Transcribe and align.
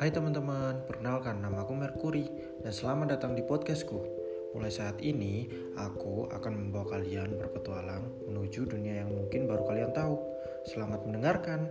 Hai 0.00 0.08
teman-teman, 0.08 0.88
perkenalkan 0.88 1.44
nama 1.44 1.68
aku 1.68 1.76
Merkuri 1.76 2.24
dan 2.64 2.72
selamat 2.72 3.18
datang 3.18 3.36
di 3.36 3.44
podcastku. 3.44 4.00
Mulai 4.56 4.72
saat 4.72 4.96
ini, 5.04 5.44
aku 5.76 6.32
akan 6.32 6.52
membawa 6.56 6.96
kalian 6.96 7.36
berpetualang 7.36 8.08
menuju 8.24 8.72
dunia 8.72 9.04
yang 9.04 9.12
mungkin 9.12 9.44
baru 9.44 9.68
kalian 9.68 9.92
tahu. 9.92 10.16
Selamat 10.64 11.04
mendengarkan. 11.04 11.68